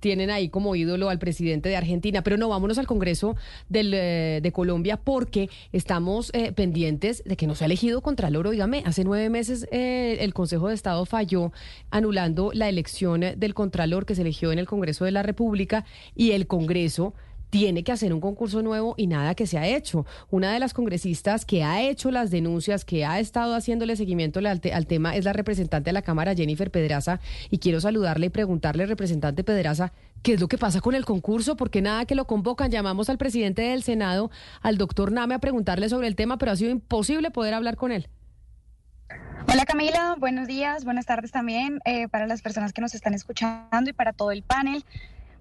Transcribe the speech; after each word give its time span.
Tienen 0.00 0.30
ahí 0.30 0.48
como 0.48 0.74
ídolo 0.74 1.10
al 1.10 1.18
presidente 1.18 1.68
de 1.68 1.76
Argentina, 1.76 2.22
pero 2.22 2.36
no, 2.36 2.48
vámonos 2.48 2.78
al 2.78 2.86
Congreso 2.86 3.36
del, 3.68 3.92
eh, 3.94 4.40
de 4.42 4.52
Colombia 4.52 4.96
porque 4.96 5.48
estamos 5.72 6.30
eh, 6.34 6.52
pendientes 6.52 7.22
de 7.24 7.36
que 7.36 7.46
no 7.46 7.54
se 7.54 7.64
ha 7.64 7.66
elegido 7.66 8.00
Contralor. 8.00 8.46
Oígame, 8.46 8.82
hace 8.86 9.04
nueve 9.04 9.30
meses 9.30 9.66
eh, 9.70 10.18
el 10.20 10.34
Consejo 10.34 10.68
de 10.68 10.74
Estado 10.74 11.04
falló 11.06 11.52
anulando 11.90 12.50
la 12.54 12.68
elección 12.68 13.20
del 13.20 13.54
Contralor 13.54 14.06
que 14.06 14.14
se 14.14 14.22
eligió 14.22 14.52
en 14.52 14.58
el 14.58 14.66
Congreso 14.66 15.04
de 15.04 15.12
la 15.12 15.22
República 15.22 15.84
y 16.14 16.32
el 16.32 16.46
Congreso 16.46 17.14
tiene 17.50 17.84
que 17.84 17.92
hacer 17.92 18.12
un 18.14 18.20
concurso 18.20 18.62
nuevo 18.62 18.94
y 18.96 19.06
nada 19.06 19.34
que 19.34 19.46
se 19.46 19.58
ha 19.58 19.66
hecho. 19.66 20.06
Una 20.30 20.52
de 20.52 20.60
las 20.60 20.72
congresistas 20.72 21.44
que 21.44 21.62
ha 21.62 21.82
hecho 21.82 22.10
las 22.10 22.30
denuncias, 22.30 22.84
que 22.84 23.04
ha 23.04 23.18
estado 23.20 23.54
haciéndole 23.54 23.96
seguimiento 23.96 24.38
al, 24.38 24.46
al, 24.46 24.86
tema 24.86 25.16
es 25.16 25.24
la 25.24 25.32
representante 25.32 25.90
de 25.90 25.92
la 25.92 26.02
Cámara, 26.02 26.34
Jennifer 26.34 26.70
Pedraza, 26.70 27.20
y 27.50 27.58
quiero 27.58 27.80
saludarle 27.80 28.26
y 28.26 28.30
preguntarle, 28.30 28.86
representante 28.86 29.44
Pedraza, 29.44 29.92
¿qué 30.22 30.34
es 30.34 30.40
lo 30.40 30.48
que 30.48 30.58
pasa 30.58 30.80
con 30.80 30.94
el 30.94 31.04
concurso? 31.04 31.56
Porque 31.56 31.82
nada 31.82 32.06
que 32.06 32.14
lo 32.14 32.26
convocan, 32.26 32.70
llamamos 32.70 33.10
al 33.10 33.18
presidente 33.18 33.62
del 33.62 33.82
Senado, 33.82 34.30
al 34.62 34.78
doctor 34.78 35.12
Name, 35.12 35.34
a 35.34 35.38
preguntarle 35.38 35.88
sobre 35.88 36.06
el 36.06 36.16
tema, 36.16 36.38
pero 36.38 36.52
ha 36.52 36.56
sido 36.56 36.70
imposible 36.70 37.30
poder 37.30 37.54
hablar 37.54 37.76
con 37.76 37.92
él. 37.92 38.08
Hola 39.52 39.64
Camila, 39.64 40.14
buenos 40.18 40.46
días, 40.46 40.84
buenas 40.84 41.06
tardes 41.06 41.32
también 41.32 41.80
eh, 41.84 42.06
para 42.06 42.28
las 42.28 42.40
personas 42.40 42.72
que 42.72 42.80
nos 42.80 42.94
están 42.94 43.14
escuchando 43.14 43.90
y 43.90 43.92
para 43.92 44.12
todo 44.12 44.30
el 44.30 44.44
panel. 44.44 44.84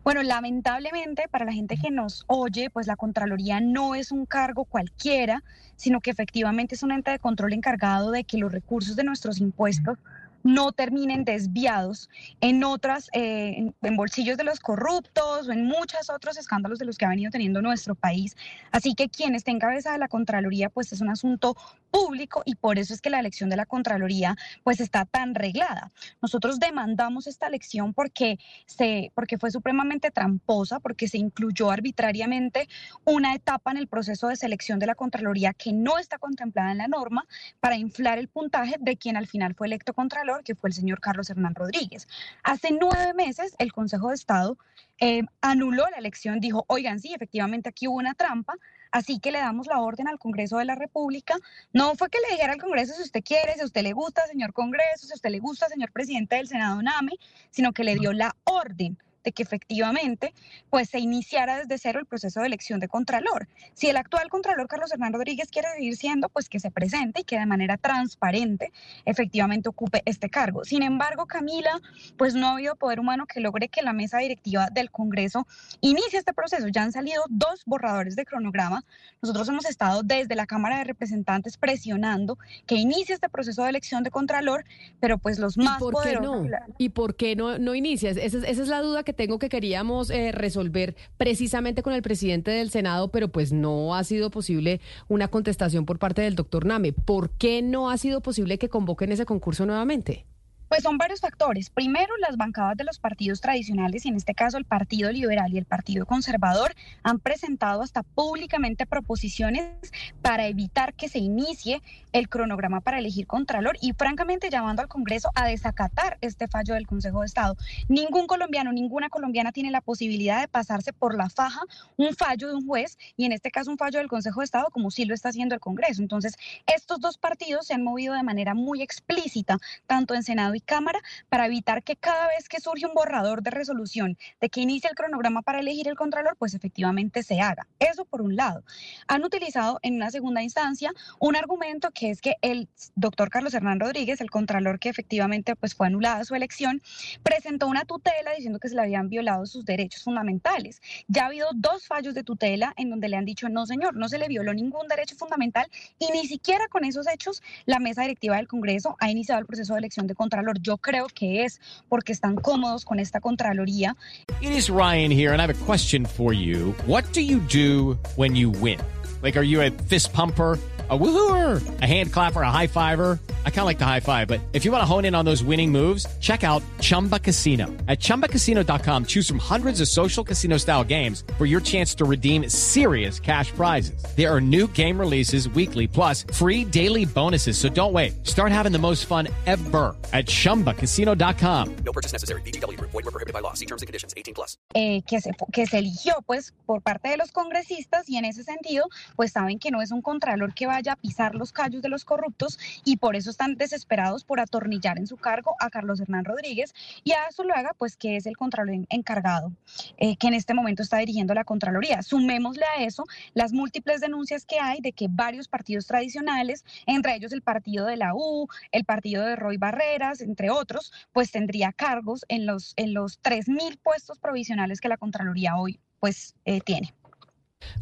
Bueno, 0.03 0.23
lamentablemente 0.23 1.28
para 1.30 1.45
la 1.45 1.52
gente 1.52 1.78
que 1.78 1.92
nos 1.92 2.23
oye, 2.28 2.69
pues 2.69 2.88
la 2.88 2.95
Contraloría 2.95 3.59
no 3.59 3.95
es 3.95 4.11
un 4.11 4.25
cargo 4.25 4.64
cualquiera, 4.66 5.44
sino 5.75 6.00
que 6.00 6.09
efectivamente 6.09 6.75
es 6.75 6.83
un 6.83 6.92
ente 6.92 7.11
de 7.11 7.19
control 7.19 7.53
encargado 7.53 8.11
de 8.11 8.23
que 8.23 8.38
los 8.38 8.52
recursos 8.52 8.95
de 8.95 9.03
nuestros 9.03 9.39
impuestos 9.39 9.97
no 10.44 10.72
terminen 10.72 11.23
desviados 11.26 12.09
en 12.42 12.64
otras, 12.64 13.09
eh, 13.14 13.72
en, 13.82 13.95
bolsillos 13.95 14.38
de 14.38 14.44
los 14.44 14.59
corruptos 14.59 15.48
o 15.48 15.52
en 15.52 15.66
muchos 15.66 16.09
otros 16.09 16.38
escándalos 16.38 16.80
de 16.80 16.86
los 16.86 16.98
que 16.98 17.06
ha 17.06 17.09
venido 17.09 17.32
teniendo 17.32 17.62
nuestro 17.62 17.95
país. 17.95 18.36
Así 18.72 18.94
que 18.95 19.10
quien 19.10 19.36
esté 19.36 19.52
en 19.52 19.60
cabeza 19.60 19.92
de 19.92 19.98
la 19.98 20.08
Contraloría, 20.08 20.70
pues 20.70 20.94
es 20.94 21.02
un 21.02 21.10
asunto 21.10 21.56
público 21.92 22.44
y 22.45 22.56
por 22.56 22.78
eso 22.78 22.94
es 22.94 23.02
que 23.02 23.10
la 23.10 23.20
elección 23.20 23.50
de 23.50 23.58
la 23.58 23.66
Contraloría 23.66 24.36
pues 24.64 24.80
está 24.80 25.06
tan 25.06 25.36
reglada. 25.36 25.92
Nosotros 26.22 26.60
demandamos 26.60 27.28
esta 27.28 27.48
elección 27.48 27.94
porque, 27.94 28.40
se, 28.66 29.12
porque 29.16 29.38
fue 29.38 29.52
supremamente 29.52 30.12
tramposa, 30.12 30.80
porque 30.80 31.08
se 31.08 31.17
incluyó 31.17 31.72
arbitrariamente 31.72 32.67
una 33.06 33.34
etapa 33.34 33.72
en 33.72 33.78
el 33.78 33.88
proceso 33.88 34.28
de 34.28 34.36
selección 34.36 34.80
de 34.80 34.86
la 34.86 34.95
Contraloría 34.95 35.54
que 35.54 35.73
no 35.73 35.98
está 35.98 36.17
contemplada 36.17 36.72
en 36.72 36.78
la 36.78 36.88
norma 36.88 37.26
para 37.60 37.76
inflar 37.76 38.20
el 38.20 38.28
puntaje 38.28 38.76
de 38.80 38.98
quien 38.98 39.17
al 39.17 39.28
final 39.28 39.56
fue 39.56 39.67
electo 39.67 39.94
Contralor 39.94 40.28
que 40.44 40.55
fue 40.55 40.69
el 40.69 40.73
señor 40.73 40.99
Carlos 40.99 41.30
Hernán 41.30 41.55
Rodríguez. 41.55 42.08
Hace 42.44 42.69
nueve 42.72 43.13
meses 43.13 43.55
el 43.59 43.73
Consejo 43.73 44.09
de 44.09 44.16
Estado 44.16 44.58
eh, 44.99 45.23
anuló 45.41 45.86
la 45.91 45.97
elección, 45.97 46.39
dijo, 46.39 46.66
oigan, 46.67 46.99
sí, 46.99 47.13
efectivamente 47.13 47.69
aquí 47.69 47.88
hubo 47.88 47.97
una 47.97 48.13
trampa, 48.13 48.55
así 48.91 49.19
que 49.19 49.31
le 49.31 49.39
damos 49.39 49.67
la 49.67 49.80
orden 49.81 50.08
al 50.08 50.19
Congreso 50.19 50.58
de 50.58 50.66
la 50.66 50.75
República. 50.75 51.36
No 51.73 51.95
fue 51.95 52.09
que 52.09 52.20
le 52.20 52.36
dijera 52.36 52.54
al 52.54 52.61
Congreso 52.61 52.93
si 52.93 53.04
usted 53.04 53.23
quiere, 53.23 53.55
si 53.55 53.61
a 53.61 53.65
usted 53.65 53.83
le 53.83 53.93
gusta, 53.93 54.26
señor 54.27 54.54
Congreso, 54.54 55.08
si 55.08 55.11
a 55.11 55.15
usted 55.15 55.30
le 55.30 55.39
gusta, 55.39 55.67
señor 55.67 55.92
presidente 55.92 56.36
del 56.36 56.48
Senado 56.48 56.81
NAME, 56.81 57.14
sino 57.49 57.73
que 57.73 57.83
le 57.83 57.95
dio 57.95 58.14
la 58.14 58.36
orden 58.43 58.98
de 59.23 59.31
que 59.31 59.43
efectivamente 59.43 60.33
pues 60.69 60.89
se 60.89 60.99
iniciara 60.99 61.57
desde 61.57 61.77
cero 61.77 61.99
el 61.99 62.05
proceso 62.05 62.39
de 62.41 62.47
elección 62.47 62.80
de 62.80 62.87
Contralor. 62.87 63.47
Si 63.73 63.87
el 63.87 63.97
actual 63.97 64.30
Contralor 64.30 64.67
Carlos 64.67 64.91
Hernán 64.91 65.13
Rodríguez 65.13 65.49
quiere 65.49 65.67
seguir 65.75 65.95
siendo, 65.95 66.30
pues 66.30 66.49
que 66.49 66.59
se 66.59 66.71
presente 66.71 67.21
y 67.21 67.23
que 67.23 67.39
de 67.39 67.45
manera 67.45 67.77
transparente 67.77 68.71
efectivamente 69.05 69.69
ocupe 69.69 70.02
este 70.05 70.30
cargo. 70.30 70.63
Sin 70.63 70.83
embargo, 70.83 71.25
Camila, 71.25 71.80
pues 72.17 72.35
no 72.35 72.47
ha 72.47 72.53
habido 72.53 72.75
poder 72.75 72.99
humano 72.99 73.25
que 73.25 73.39
logre 73.39 73.67
que 73.67 73.81
la 73.81 73.93
mesa 73.93 74.19
directiva 74.19 74.67
del 74.71 74.91
Congreso 74.91 75.47
inicie 75.81 76.19
este 76.19 76.33
proceso. 76.33 76.67
Ya 76.67 76.83
han 76.83 76.91
salido 76.91 77.23
dos 77.30 77.63
borradores 77.65 78.15
de 78.15 78.25
cronograma. 78.25 78.83
Nosotros 79.21 79.49
hemos 79.49 79.65
estado 79.65 80.03
desde 80.03 80.36
la 80.36 80.45
Cámara 80.45 80.77
de 80.80 80.83
Representantes 80.86 81.57
presionando 81.57 82.37
que 82.65 82.75
inicie 82.75 83.15
este 83.15 83.30
proceso 83.30 83.63
de 83.63 83.69
elección 83.69 84.03
de 84.03 84.11
Contralor, 84.11 84.65
pero 84.99 85.17
pues 85.17 85.39
los 85.39 85.57
más 85.57 85.77
¿Y 85.77 85.80
por 85.80 85.93
poderosos... 85.93 86.43
Qué 86.43 86.49
no? 86.49 86.75
¿Y 86.77 86.89
por 86.89 87.15
qué 87.15 87.36
no, 87.36 87.57
no 87.57 87.75
inicia? 87.75 88.11
Esa, 88.11 88.37
esa 88.37 88.47
es 88.47 88.67
la 88.67 88.81
duda 88.81 89.03
que 89.03 89.08
que 89.09 89.14
tengo 89.14 89.39
que 89.39 89.49
queríamos 89.49 90.11
eh, 90.11 90.31
resolver 90.31 90.95
precisamente 91.17 91.81
con 91.81 91.93
el 91.93 92.03
presidente 92.03 92.52
del 92.52 92.70
Senado, 92.70 93.08
pero 93.09 93.27
pues 93.30 93.52
no 93.52 93.95
ha 93.95 94.03
sido 94.03 94.30
posible 94.30 94.81
una 95.08 95.30
contestación 95.30 95.87
por 95.87 95.97
parte 95.97 96.21
del 96.21 96.36
doctor 96.36 96.64
Name. 96.64 96.93
¿Por 96.93 97.31
qué 97.31 97.64
no 97.64 97.89
ha 97.89 97.98
sido 97.98 98.21
posible 98.21 98.59
que 98.59 98.69
convoquen 98.69 99.11
ese 99.11 99.25
concurso 99.25 99.65
nuevamente? 99.65 100.27
Pues 100.69 100.83
son 100.83 100.99
varios 100.99 101.19
factores. 101.19 101.71
Primero, 101.71 102.15
las 102.17 102.37
bancadas 102.37 102.77
de 102.77 102.83
los 102.83 102.99
partidos 102.99 103.41
tradicionales, 103.41 104.05
y 104.05 104.09
en 104.09 104.15
este 104.15 104.35
caso 104.35 104.57
el 104.57 104.65
Partido 104.65 105.11
Liberal 105.11 105.52
y 105.52 105.57
el 105.57 105.65
Partido 105.65 106.05
Conservador, 106.05 106.75
han 107.02 107.19
presentado 107.19 107.81
hasta 107.81 108.03
públicamente 108.03 108.85
proposiciones 108.85 109.73
para 110.21 110.45
evitar 110.45 110.93
que 110.93 111.09
se 111.09 111.17
inicie 111.17 111.81
el 112.11 112.30
cronograma 112.30 112.81
para 112.81 112.99
elegir 112.99 113.25
Contralor 113.25 113.77
y 113.81 113.93
francamente 113.93 114.52
llamando 114.52 114.83
al 114.83 114.87
Congreso 114.87 115.31
a 115.33 115.47
desacatar 115.47 116.19
este 116.21 116.47
fallo 116.47 116.75
del 116.75 116.86
Consejo 116.86 117.21
de 117.21 117.25
Estado. 117.25 117.57
Ningún 117.87 118.27
colombiano, 118.27 118.71
ninguna 118.71 119.09
colombiana 119.09 119.51
tiene 119.51 119.71
la 119.71 119.81
posibilidad 119.81 120.39
de 120.39 120.47
pasarse 120.47 120.93
por 120.93 121.15
la 121.15 121.30
faja 121.30 121.61
un 121.97 122.15
fallo 122.15 122.47
de 122.47 122.53
un 122.53 122.67
juez 122.67 122.97
y 123.17 123.25
en 123.25 123.31
este 123.31 123.49
caso 123.49 123.71
un 123.71 123.77
fallo 123.77 123.97
del 123.97 124.07
Consejo 124.07 124.41
de 124.41 124.45
Estado 124.45 124.67
como 124.71 124.91
sí 124.91 125.05
lo 125.05 125.15
está 125.15 125.30
haciendo 125.30 125.55
el 125.55 125.61
Congreso. 125.61 126.03
Entonces, 126.03 126.36
estos 126.67 126.99
dos 126.99 127.17
partidos 127.17 127.65
se 127.65 127.73
han 127.73 127.83
movido 127.83 128.13
de 128.13 128.21
manera 128.21 128.53
muy 128.53 128.83
explícita, 128.83 129.57
tanto 129.88 130.13
en 130.13 130.21
Senado 130.21 130.53
y 130.53 130.58
Cámara 130.63 131.00
para 131.30 131.45
evitar 131.45 131.83
que 131.83 131.95
cada 131.95 132.27
vez 132.27 132.50
que 132.50 132.59
surge 132.59 132.86
un 132.86 132.94
borrador 132.94 133.42
de 133.44 133.51
resolución 133.51 134.18
de 134.42 134.50
que 134.50 134.62
inicie 134.62 134.89
el 134.89 134.95
cronograma 134.95 135.42
para 135.42 135.59
elegir 135.59 135.88
el 135.88 135.95
Contralor, 135.95 136.36
pues 136.38 136.53
efectivamente 136.53 137.24
se 137.24 137.42
haga. 137.42 137.68
Eso 137.80 138.06
por 138.06 138.21
un 138.21 138.36
lado. 138.36 138.63
Han 139.07 139.24
utilizado 139.24 139.80
en 139.81 139.95
una 139.95 140.12
segunda 140.12 140.42
instancia 140.44 140.94
un 141.19 141.36
argumento 141.36 141.92
que 141.92 142.09
es 142.09 142.21
que 142.21 142.36
el 142.42 142.68
doctor 142.95 143.30
Carlos 143.30 143.53
Hernán 143.53 143.80
Rodríguez, 143.80 144.21
el 144.21 144.30
Contralor 144.30 144.80
que 144.80 144.89
efectivamente 144.89 145.56
pues 145.56 145.75
fue 145.75 145.88
anulada 145.88 146.24
su 146.25 146.36
elección, 146.36 146.81
presentó 147.24 147.68
una 147.68 147.86
tutela 147.86 148.31
diciendo 148.36 148.59
que 148.59 148.69
se 148.69 148.75
le 148.75 148.81
habían 148.81 149.09
violado 149.09 149.45
sus 149.45 149.65
derechos 149.65 150.03
fundamentales. 150.03 150.81
Ya 151.07 151.24
ha 151.24 151.27
habido 151.27 151.48
dos 151.53 151.88
fallos 151.88 152.13
de 152.13 152.24
tutela 152.24 152.74
en 152.77 152.89
donde 152.89 153.09
le 153.09 153.18
han 153.18 153.25
dicho, 153.25 153.50
no 153.50 153.65
señor, 153.65 153.95
no 153.95 154.09
se 154.09 154.18
le 154.18 154.27
violó 154.27 154.53
ningún 154.53 154.88
derecho 154.88 155.15
fundamental 155.15 155.68
y 155.98 156.12
ni 156.12 156.27
siquiera 156.27 156.68
con 156.69 156.83
esos 156.86 157.07
hechos 157.07 157.42
la 157.65 157.80
mesa 157.80 158.01
directiva 158.01 158.38
del 158.38 158.48
Congreso 158.48 158.95
ha 159.00 159.09
iniciado 159.09 159.39
el 159.39 159.45
proceso 159.45 159.74
de 159.74 159.80
elección 159.80 160.07
de 160.07 160.15
Contralor 160.15 160.49
Yo 160.62 160.77
creo 160.77 161.07
que 161.13 161.44
es 161.44 161.60
porque 161.88 162.12
están 162.12 162.36
cómodos 162.36 162.86
con 162.86 163.00
esta 163.00 163.19
Contraloría. 163.19 163.95
It 164.42 164.51
is 164.51 164.69
Ryan 164.69 165.12
here 165.12 165.31
and 165.31 165.42
I 165.42 165.45
have 165.45 165.51
a 165.51 165.65
question 165.65 166.06
for 166.06 166.33
you. 166.33 166.74
What 166.86 167.04
do 167.13 167.21
you 167.21 167.39
do 167.39 167.98
when 168.15 168.36
you 168.36 168.50
win? 168.50 168.80
Like, 169.21 169.38
are 169.38 169.45
you 169.45 169.62
a 169.62 169.69
fist 169.69 170.13
pumper? 170.13 170.57
A 170.89 170.98
woohooer, 170.98 171.81
a 171.81 171.86
hand 171.86 172.13
clapper, 172.13 172.42
a 172.42 172.50
high 172.50 172.68
fiver. 172.68 173.19
I 173.45 173.50
kind 173.50 173.60
of 173.60 173.66
like 173.66 173.80
the 173.80 173.86
high 173.86 174.00
five, 174.00 174.27
but 174.27 174.39
if 174.54 174.63
you 174.63 174.72
want 174.72 174.81
to 174.81 174.86
hone 174.86 175.04
in 175.06 175.13
on 175.13 175.25
those 175.25 175.44
winning 175.44 175.72
moves, 175.72 176.06
check 176.19 176.44
out 176.44 176.63
Chumba 176.80 177.19
Casino. 177.19 177.68
At 177.88 178.00
ChumbaCasino.com, 178.00 179.06
choose 179.06 179.28
from 179.28 179.39
hundreds 179.39 179.81
of 179.81 179.89
social 179.89 180.24
casino 180.24 180.58
style 180.58 180.84
games 180.84 181.24
for 181.38 181.46
your 181.46 181.60
chance 181.60 181.94
to 181.96 182.06
redeem 182.06 182.48
serious 182.50 183.19
cash 183.19 183.52
prizes. 183.52 184.04
There 184.16 184.34
are 184.34 184.42
new 184.42 184.68
game 184.68 184.98
releases 184.98 185.50
weekly, 185.50 185.86
plus 185.86 186.24
free 186.34 186.63
daily 186.63 187.06
bonuses. 187.06 187.58
So 187.58 187.69
don't 187.69 187.94
wait. 187.94 188.25
Start 188.25 188.52
having 188.52 188.72
the 188.72 188.80
most 188.80 189.06
fun 189.06 189.28
ever 189.46 189.96
at 190.12 190.25
ChumbaCasino.com. 190.25 191.75
No 191.86 191.92
purchase 191.92 192.13
necessary. 192.13 192.42
BGW. 192.42 192.80
Void 192.81 192.94
were 192.94 193.12
prohibited 193.12 193.34
by 193.34 193.42
law. 193.42 193.54
See 193.54 193.68
terms 193.68 193.84
and 193.84 193.88
conditions. 193.88 194.13
18 194.18 194.34
plus. 194.34 194.58
Eh, 194.74 195.02
que, 195.06 195.22
se, 195.22 195.31
que 195.54 195.68
se 195.68 195.78
eligió, 195.78 196.16
pues, 196.25 196.54
por 196.66 196.81
parte 196.81 197.10
de 197.10 197.18
los 197.18 197.31
congresistas 197.31 198.10
y 198.10 198.18
en 198.18 198.25
ese 198.25 198.44
sentido, 198.44 198.86
pues 199.16 199.31
saben 199.34 199.60
que 199.60 199.69
no 199.69 199.81
es 199.81 199.92
un 199.92 200.02
contralor 200.02 200.54
que 200.54 200.66
va 200.66 200.79
vaya 200.80 200.94
a 200.94 200.96
pisar 200.96 201.36
los 201.36 201.52
callos 201.52 201.81
de 201.81 201.90
los 201.90 202.06
corruptos 202.06 202.58
y 202.86 202.96
por 202.96 203.18
eso 203.18 203.30
están 203.30 203.56
desesperados 203.56 204.24
por 204.24 204.40
atornillar 204.40 204.98
en 204.98 205.08
su 205.08 205.18
cargo 205.18 205.54
a 205.60 205.70
Carlos 205.70 206.00
Hernán 206.00 206.24
Rodríguez 206.24 206.74
y 207.04 207.12
a 207.12 207.30
Zuluaga, 207.34 207.74
pues 207.78 207.98
que 207.98 208.16
es 208.16 208.26
el 208.26 208.38
contralor 208.38 208.86
encargado, 208.88 209.52
eh, 209.98 210.16
que 210.16 210.28
en 210.28 210.36
este 210.36 210.54
momento 210.54 210.81
está 210.81 211.00
dirigiendo 211.00 211.34
la 211.34 211.44
Contraloría. 211.44 212.02
Sumémosle 212.02 212.64
a 212.64 212.81
eso 212.86 213.04
las 213.34 213.52
múltiples 213.52 214.00
denuncias 214.00 214.46
que 214.46 214.58
hay 214.58 214.80
de 214.80 214.94
que 214.94 215.08
varios 215.10 215.50
partidos 215.50 215.86
tradicionales, 215.86 216.64
entre 216.86 217.14
ellos 217.16 217.34
el 217.34 217.42
partido 217.42 217.86
de 217.86 217.98
la 217.98 218.14
U, 218.16 218.48
el 218.72 218.86
partido 218.86 219.25
de 219.25 219.36
Roy 219.36 219.58
Barreras, 219.58 220.22
entre 220.22 220.50
otros, 220.50 220.94
pues 221.12 221.30
tendría 221.30 221.74
cargos 221.74 222.24
en 222.30 222.46
los, 222.46 222.74
en 222.78 222.94
los 222.94 223.22
3.000 223.22 223.78
puestos 223.84 224.18
provisionales 224.18 224.80
que 224.80 224.88
la 224.88 224.96
Contraloría 224.96 225.58
hoy 225.58 225.78
pues 226.00 226.36
eh, 226.46 226.62
tiene. 226.62 226.94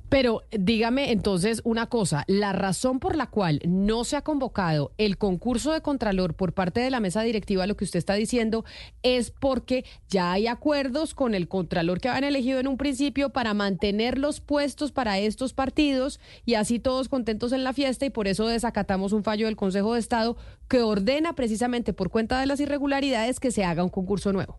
Pero 0.09 0.43
dígame 0.51 1.11
entonces 1.11 1.61
una 1.65 1.87
cosa, 1.87 2.23
la 2.27 2.53
razón 2.53 2.99
por 2.99 3.17
la 3.17 3.27
cual 3.27 3.59
no 3.67 4.05
se 4.05 4.15
ha 4.15 4.21
convocado 4.21 4.93
el 4.97 5.17
concurso 5.17 5.73
de 5.73 5.81
Contralor 5.81 6.33
por 6.33 6.53
parte 6.53 6.79
de 6.79 6.89
la 6.89 7.01
mesa 7.01 7.21
directiva, 7.23 7.67
lo 7.67 7.75
que 7.75 7.83
usted 7.83 7.99
está 7.99 8.13
diciendo, 8.13 8.63
es 9.03 9.31
porque 9.31 9.83
ya 10.07 10.31
hay 10.31 10.47
acuerdos 10.47 11.13
con 11.13 11.35
el 11.35 11.49
Contralor 11.49 11.99
que 11.99 12.07
habían 12.07 12.23
elegido 12.23 12.59
en 12.59 12.67
un 12.67 12.77
principio 12.77 13.31
para 13.31 13.53
mantener 13.53 14.17
los 14.17 14.39
puestos 14.39 14.93
para 14.93 15.19
estos 15.19 15.53
partidos 15.53 16.21
y 16.45 16.53
así 16.53 16.79
todos 16.79 17.09
contentos 17.09 17.51
en 17.51 17.65
la 17.65 17.73
fiesta 17.73 18.05
y 18.05 18.09
por 18.09 18.27
eso 18.27 18.47
desacatamos 18.47 19.11
un 19.11 19.23
fallo 19.23 19.47
del 19.47 19.57
Consejo 19.57 19.93
de 19.93 19.99
Estado 19.99 20.37
que 20.69 20.81
ordena 20.81 21.33
precisamente 21.33 21.91
por 21.91 22.09
cuenta 22.09 22.39
de 22.39 22.45
las 22.45 22.61
irregularidades 22.61 23.41
que 23.41 23.51
se 23.51 23.65
haga 23.65 23.83
un 23.83 23.89
concurso 23.89 24.31
nuevo. 24.31 24.57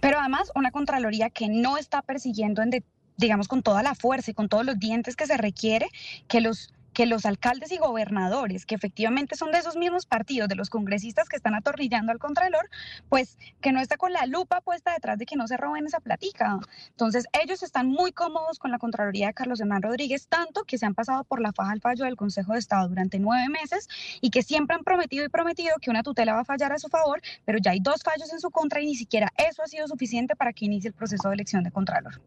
Pero 0.00 0.18
además 0.18 0.50
una 0.54 0.70
Contraloría 0.70 1.30
que 1.30 1.48
no 1.48 1.78
está 1.78 2.02
persiguiendo 2.02 2.60
en 2.62 2.70
digamos, 3.16 3.48
con 3.48 3.62
toda 3.62 3.82
la 3.82 3.94
fuerza 3.94 4.30
y 4.30 4.34
con 4.34 4.48
todos 4.48 4.64
los 4.64 4.78
dientes 4.78 5.16
que 5.16 5.26
se 5.26 5.36
requiere, 5.36 5.88
que 6.28 6.40
los 6.40 6.72
que 6.92 7.06
los 7.06 7.26
alcaldes 7.26 7.72
y 7.72 7.78
gobernadores, 7.78 8.66
que 8.66 8.74
efectivamente 8.74 9.36
son 9.36 9.52
de 9.52 9.58
esos 9.58 9.76
mismos 9.76 10.06
partidos, 10.06 10.48
de 10.48 10.54
los 10.54 10.70
congresistas 10.70 11.28
que 11.28 11.36
están 11.36 11.54
atornillando 11.54 12.12
al 12.12 12.18
Contralor, 12.18 12.68
pues 13.08 13.38
que 13.60 13.72
no 13.72 13.80
está 13.80 13.96
con 13.96 14.12
la 14.12 14.26
lupa 14.26 14.60
puesta 14.60 14.92
detrás 14.92 15.18
de 15.18 15.26
que 15.26 15.36
no 15.36 15.46
se 15.46 15.56
roben 15.56 15.86
esa 15.86 16.00
platica. 16.00 16.58
Entonces, 16.90 17.26
ellos 17.42 17.62
están 17.62 17.88
muy 17.88 18.12
cómodos 18.12 18.58
con 18.58 18.70
la 18.70 18.78
Contraloría 18.78 19.28
de 19.28 19.34
Carlos 19.34 19.60
Hernán 19.60 19.82
Rodríguez, 19.82 20.26
tanto 20.28 20.64
que 20.64 20.78
se 20.78 20.86
han 20.86 20.94
pasado 20.94 21.24
por 21.24 21.40
la 21.40 21.52
faja 21.52 21.72
al 21.72 21.80
fallo 21.80 22.04
del 22.04 22.16
Consejo 22.16 22.52
de 22.52 22.58
Estado 22.58 22.88
durante 22.88 23.18
nueve 23.18 23.48
meses 23.48 23.88
y 24.20 24.30
que 24.30 24.42
siempre 24.42 24.76
han 24.76 24.84
prometido 24.84 25.24
y 25.24 25.28
prometido 25.28 25.76
que 25.80 25.90
una 25.90 26.02
tutela 26.02 26.34
va 26.34 26.40
a 26.40 26.44
fallar 26.44 26.72
a 26.72 26.78
su 26.78 26.88
favor, 26.88 27.20
pero 27.44 27.58
ya 27.58 27.72
hay 27.72 27.80
dos 27.80 28.02
fallos 28.02 28.32
en 28.32 28.40
su 28.40 28.50
contra 28.50 28.80
y 28.80 28.86
ni 28.86 28.94
siquiera 28.94 29.32
eso 29.36 29.62
ha 29.62 29.66
sido 29.66 29.88
suficiente 29.88 30.36
para 30.36 30.52
que 30.52 30.66
inicie 30.66 30.88
el 30.88 30.94
proceso 30.94 31.28
de 31.28 31.34
elección 31.34 31.62
de 31.64 31.70
Contralor. 31.70 32.20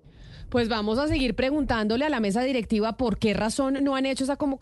Pues 0.50 0.70
vamos 0.70 1.00
a 1.00 1.08
seguir 1.08 1.36
preguntándole 1.36 2.06
a 2.06 2.10
la 2.10 2.20
mesa 2.20 2.42
directiva 2.44 2.98
por 2.98 3.18
qué 3.18 3.34
razón 3.34 3.84
no 3.84 3.96
han 3.96 4.06
hecho 4.06 4.24
esa 4.24 4.36
convocatoria 4.36 4.55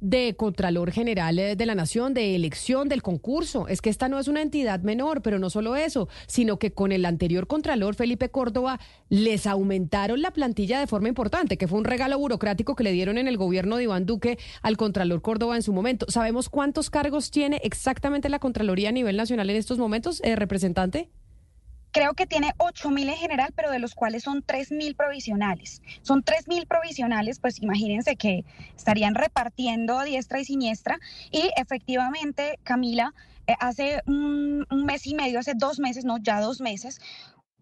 de 0.00 0.34
Contralor 0.36 0.90
General 0.92 1.38
eh, 1.38 1.56
de 1.56 1.66
la 1.66 1.74
Nación, 1.74 2.14
de 2.14 2.34
elección 2.34 2.88
del 2.88 3.02
concurso. 3.02 3.68
Es 3.68 3.80
que 3.80 3.90
esta 3.90 4.08
no 4.08 4.18
es 4.18 4.28
una 4.28 4.42
entidad 4.42 4.80
menor, 4.80 5.22
pero 5.22 5.38
no 5.38 5.50
solo 5.50 5.76
eso, 5.76 6.08
sino 6.26 6.58
que 6.58 6.72
con 6.72 6.92
el 6.92 7.04
anterior 7.04 7.46
Contralor, 7.46 7.94
Felipe 7.94 8.30
Córdoba, 8.30 8.80
les 9.08 9.46
aumentaron 9.46 10.22
la 10.22 10.30
plantilla 10.30 10.80
de 10.80 10.86
forma 10.86 11.08
importante, 11.08 11.56
que 11.56 11.68
fue 11.68 11.78
un 11.78 11.84
regalo 11.84 12.18
burocrático 12.18 12.74
que 12.74 12.84
le 12.84 12.92
dieron 12.92 13.18
en 13.18 13.28
el 13.28 13.36
gobierno 13.36 13.76
de 13.76 13.84
Iván 13.84 14.06
Duque 14.06 14.38
al 14.62 14.76
Contralor 14.76 15.22
Córdoba 15.22 15.56
en 15.56 15.62
su 15.62 15.72
momento. 15.72 16.06
¿Sabemos 16.08 16.48
cuántos 16.48 16.90
cargos 16.90 17.30
tiene 17.30 17.60
exactamente 17.62 18.28
la 18.28 18.38
Contraloría 18.38 18.88
a 18.88 18.92
nivel 18.92 19.16
nacional 19.16 19.50
en 19.50 19.56
estos 19.56 19.78
momentos, 19.78 20.20
eh, 20.24 20.36
representante? 20.36 21.10
Creo 21.92 22.14
que 22.14 22.26
tiene 22.26 22.52
8.000 22.58 23.10
en 23.10 23.16
general, 23.16 23.52
pero 23.54 23.70
de 23.70 23.78
los 23.78 23.94
cuales 23.94 24.22
son 24.22 24.42
3.000 24.42 24.96
provisionales. 24.96 25.82
Son 26.02 26.24
3.000 26.24 26.66
provisionales, 26.66 27.38
pues 27.38 27.62
imagínense 27.62 28.16
que 28.16 28.44
estarían 28.76 29.14
repartiendo 29.14 29.98
a 29.98 30.04
diestra 30.04 30.40
y 30.40 30.44
siniestra. 30.44 30.98
Y 31.30 31.50
efectivamente, 31.56 32.58
Camila, 32.64 33.14
eh, 33.46 33.54
hace 33.58 34.02
un, 34.06 34.66
un, 34.70 34.84
mes 34.84 35.06
y 35.06 35.14
medio, 35.14 35.38
hace 35.40 35.54
dos 35.54 35.80
meses, 35.80 36.04
no, 36.04 36.18
ya 36.18 36.40
dos 36.40 36.60
meses, 36.60 37.00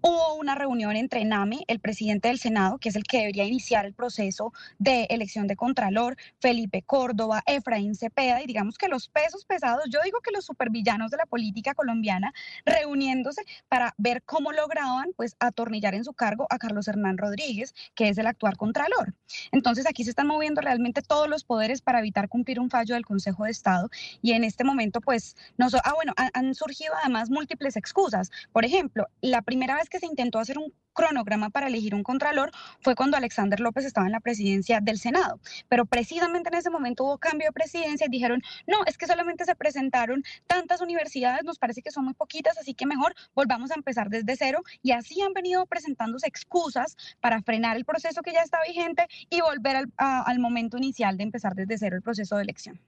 Hubo 0.02 0.34
una 0.36 0.54
reunión 0.54 0.96
entre 0.96 1.26
NAME, 1.26 1.64
el 1.68 1.78
presidente 1.78 2.28
del 2.28 2.38
Senado, 2.38 2.78
que 2.78 2.88
es 2.88 2.96
el 2.96 3.04
que 3.04 3.18
debería 3.18 3.44
iniciar 3.44 3.84
el 3.84 3.92
proceso 3.92 4.54
de 4.78 5.04
elección 5.10 5.46
de 5.46 5.56
Contralor, 5.56 6.16
Felipe 6.38 6.80
Córdoba, 6.80 7.42
Efraín 7.44 7.94
Cepeda, 7.94 8.42
y 8.42 8.46
digamos 8.46 8.78
que 8.78 8.88
los 8.88 9.08
pesos 9.08 9.44
pesados, 9.44 9.84
yo 9.90 10.00
digo 10.02 10.20
que 10.20 10.30
los 10.30 10.46
supervillanos 10.46 11.10
de 11.10 11.18
la 11.18 11.26
política 11.26 11.74
colombiana, 11.74 12.32
reuniéndose 12.64 13.42
para 13.68 13.94
ver 13.98 14.22
cómo 14.22 14.52
lograban 14.52 15.12
pues 15.16 15.36
atornillar 15.38 15.94
en 15.94 16.04
su 16.04 16.14
cargo 16.14 16.46
a 16.48 16.56
Carlos 16.56 16.88
Hernán 16.88 17.18
Rodríguez, 17.18 17.74
que 17.94 18.08
es 18.08 18.16
el 18.16 18.26
actual 18.26 18.56
Contralor. 18.56 19.14
Entonces 19.52 19.86
aquí 19.86 20.04
se 20.04 20.10
están 20.10 20.28
moviendo 20.28 20.62
realmente 20.62 21.02
todos 21.02 21.28
los 21.28 21.44
poderes 21.44 21.82
para 21.82 21.98
evitar 21.98 22.30
cumplir 22.30 22.58
un 22.58 22.70
fallo 22.70 22.94
del 22.94 23.04
Consejo 23.04 23.44
de 23.44 23.50
Estado 23.50 23.90
y 24.22 24.32
en 24.32 24.44
este 24.44 24.64
momento 24.64 25.02
pues, 25.02 25.36
no 25.58 25.68
ah 25.84 25.92
bueno, 25.94 26.14
han 26.16 26.54
surgido 26.54 26.94
además 27.02 27.28
múltiples 27.28 27.76
excusas. 27.76 28.30
Por 28.52 28.64
ejemplo, 28.64 29.06
la 29.20 29.42
primera 29.42 29.76
vez 29.76 29.89
que 29.90 29.98
se 29.98 30.06
intentó 30.06 30.38
hacer 30.38 30.56
un 30.58 30.72
cronograma 30.92 31.50
para 31.50 31.68
elegir 31.68 31.94
un 31.94 32.02
contralor 32.02 32.50
fue 32.80 32.94
cuando 32.94 33.16
Alexander 33.16 33.60
López 33.60 33.84
estaba 33.84 34.06
en 34.06 34.12
la 34.12 34.20
presidencia 34.20 34.80
del 34.80 34.98
Senado. 34.98 35.40
Pero 35.68 35.86
precisamente 35.86 36.48
en 36.48 36.54
ese 36.54 36.70
momento 36.70 37.04
hubo 37.04 37.18
cambio 37.18 37.48
de 37.48 37.52
presidencia 37.52 38.06
y 38.06 38.10
dijeron, 38.10 38.42
no, 38.66 38.78
es 38.86 38.96
que 38.96 39.06
solamente 39.06 39.44
se 39.44 39.54
presentaron 39.54 40.22
tantas 40.46 40.80
universidades, 40.80 41.44
nos 41.44 41.58
parece 41.58 41.82
que 41.82 41.90
son 41.90 42.04
muy 42.04 42.14
poquitas, 42.14 42.58
así 42.58 42.74
que 42.74 42.86
mejor 42.86 43.14
volvamos 43.34 43.70
a 43.70 43.74
empezar 43.74 44.08
desde 44.08 44.36
cero. 44.36 44.62
Y 44.82 44.92
así 44.92 45.20
han 45.20 45.32
venido 45.32 45.66
presentándose 45.66 46.26
excusas 46.26 46.96
para 47.20 47.42
frenar 47.42 47.76
el 47.76 47.84
proceso 47.84 48.22
que 48.22 48.32
ya 48.32 48.42
está 48.42 48.58
vigente 48.66 49.06
y 49.28 49.40
volver 49.40 49.76
al, 49.76 49.92
al 49.96 50.38
momento 50.38 50.76
inicial 50.76 51.16
de 51.16 51.24
empezar 51.24 51.54
desde 51.54 51.78
cero 51.78 51.96
el 51.96 52.02
proceso 52.02 52.36
de 52.36 52.42
elección. 52.42 52.80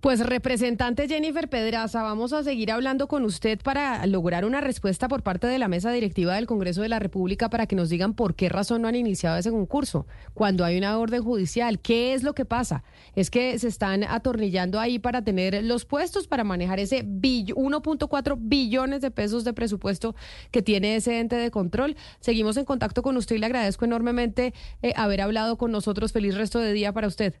Pues 0.00 0.20
representante 0.20 1.08
Jennifer 1.08 1.48
Pedraza, 1.48 2.02
vamos 2.02 2.32
a 2.34 2.44
seguir 2.44 2.70
hablando 2.70 3.08
con 3.08 3.24
usted 3.24 3.58
para 3.60 4.04
lograr 4.06 4.44
una 4.44 4.60
respuesta 4.60 5.08
por 5.08 5.22
parte 5.22 5.46
de 5.46 5.58
la 5.58 5.68
mesa 5.68 5.90
directiva 5.90 6.34
del 6.34 6.46
Congreso 6.46 6.82
de 6.82 6.90
la 6.90 6.98
República 6.98 7.48
para 7.48 7.66
que 7.66 7.76
nos 7.76 7.88
digan 7.88 8.12
por 8.12 8.34
qué 8.34 8.50
razón 8.50 8.82
no 8.82 8.88
han 8.88 8.94
iniciado 8.94 9.38
ese 9.38 9.50
concurso 9.50 10.06
cuando 10.34 10.64
hay 10.64 10.76
una 10.76 10.98
orden 10.98 11.22
judicial. 11.22 11.80
¿Qué 11.80 12.12
es 12.12 12.22
lo 12.22 12.34
que 12.34 12.44
pasa? 12.44 12.84
Es 13.14 13.30
que 13.30 13.58
se 13.58 13.68
están 13.68 14.04
atornillando 14.04 14.80
ahí 14.80 14.98
para 14.98 15.22
tener 15.22 15.64
los 15.64 15.86
puestos 15.86 16.28
para 16.28 16.44
manejar 16.44 16.78
ese 16.78 17.02
1.4 17.02 18.36
billones 18.38 19.00
de 19.00 19.10
pesos 19.10 19.44
de 19.44 19.54
presupuesto 19.54 20.14
que 20.50 20.60
tiene 20.60 20.96
ese 20.96 21.20
ente 21.20 21.36
de 21.36 21.50
control. 21.50 21.96
Seguimos 22.20 22.58
en 22.58 22.66
contacto 22.66 23.02
con 23.02 23.16
usted 23.16 23.36
y 23.36 23.38
le 23.38 23.46
agradezco 23.46 23.86
enormemente 23.86 24.52
eh, 24.82 24.92
haber 24.94 25.22
hablado 25.22 25.56
con 25.56 25.72
nosotros. 25.72 26.12
Feliz 26.12 26.34
resto 26.34 26.58
de 26.58 26.74
día 26.74 26.92
para 26.92 27.08
usted. 27.08 27.40